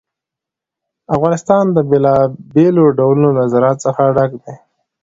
افغانستان 1.15 1.63
د 1.71 1.77
بېلابېلو 1.89 2.83
ډولونو 2.97 3.29
له 3.37 3.43
زراعت 3.51 3.77
څخه 3.85 4.01
ډک 4.15 4.31
دی. 4.43 4.55